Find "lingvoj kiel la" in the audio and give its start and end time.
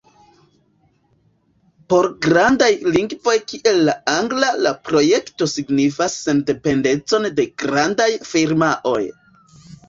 2.95-3.95